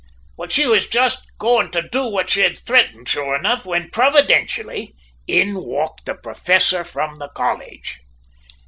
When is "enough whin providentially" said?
3.35-4.95